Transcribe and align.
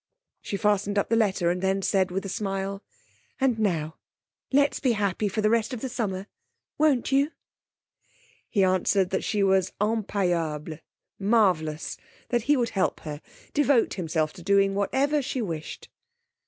She 0.41 0.57
fastened 0.57 0.97
up 0.97 1.09
the 1.09 1.15
letter, 1.15 1.51
and 1.51 1.61
then 1.61 1.83
said 1.83 2.09
with 2.09 2.25
a 2.25 2.27
smile: 2.27 2.81
'And 3.39 3.59
now, 3.59 3.97
let's 4.51 4.79
be 4.79 4.93
happy 4.93 5.27
the 5.29 5.47
rest 5.47 5.75
of 5.75 5.81
the 5.81 5.89
summer. 5.89 6.25
Won't 6.79 7.11
you?' 7.11 7.29
He 8.49 8.63
answered 8.63 9.11
that 9.11 9.23
she 9.23 9.43
was 9.43 9.73
impayable 9.79 10.79
marvellous 11.19 11.97
that 12.29 12.45
he 12.49 12.57
would 12.57 12.69
help 12.69 13.01
her 13.01 13.21
devote 13.53 13.93
himself 13.93 14.33
to 14.33 14.41
doing 14.41 14.73
whatever 14.73 15.21
she 15.21 15.39
wished. 15.39 15.87